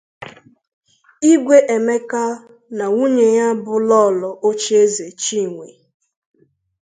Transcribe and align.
Igwe 1.33 1.57
Emeka 1.75 2.23
na 2.77 2.85
nwunye 2.91 3.27
ya 3.37 3.47
bụ 3.63 3.75
lọọlọ 3.89 4.29
Ocheze 4.49 5.05
Chinwe 5.21 5.67